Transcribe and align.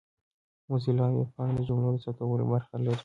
موزیلا 0.69 1.05
ویبپاڼه 1.11 1.53
د 1.57 1.61
جملو 1.67 1.87
د 1.93 1.97
ثبتولو 2.03 2.45
برخه 2.53 2.75
لري. 2.85 2.99